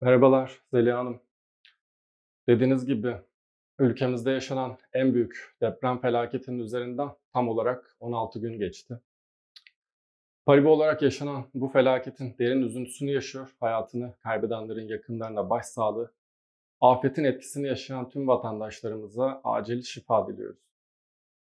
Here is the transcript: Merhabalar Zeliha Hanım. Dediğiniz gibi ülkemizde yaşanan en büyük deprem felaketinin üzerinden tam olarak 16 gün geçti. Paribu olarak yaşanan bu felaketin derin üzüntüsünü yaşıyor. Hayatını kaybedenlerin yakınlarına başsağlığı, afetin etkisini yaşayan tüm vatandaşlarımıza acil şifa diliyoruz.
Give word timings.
Merhabalar 0.00 0.60
Zeliha 0.72 0.98
Hanım. 0.98 1.20
Dediğiniz 2.48 2.86
gibi 2.86 3.16
ülkemizde 3.78 4.30
yaşanan 4.30 4.78
en 4.92 5.14
büyük 5.14 5.56
deprem 5.60 6.00
felaketinin 6.00 6.58
üzerinden 6.58 7.08
tam 7.32 7.48
olarak 7.48 7.96
16 8.00 8.38
gün 8.40 8.58
geçti. 8.58 9.00
Paribu 10.46 10.68
olarak 10.68 11.02
yaşanan 11.02 11.44
bu 11.54 11.68
felaketin 11.68 12.34
derin 12.38 12.62
üzüntüsünü 12.62 13.10
yaşıyor. 13.10 13.56
Hayatını 13.60 14.14
kaybedenlerin 14.22 14.88
yakınlarına 14.88 15.50
başsağlığı, 15.50 16.12
afetin 16.80 17.24
etkisini 17.24 17.66
yaşayan 17.66 18.08
tüm 18.08 18.28
vatandaşlarımıza 18.28 19.40
acil 19.44 19.82
şifa 19.82 20.28
diliyoruz. 20.28 20.75